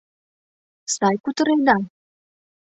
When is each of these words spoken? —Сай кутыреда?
—Сай 0.95 1.15
кутыреда? 1.23 1.77